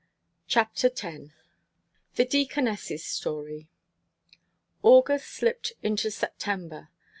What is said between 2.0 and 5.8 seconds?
THE DEACONESS'S STORY. AUGUST slipped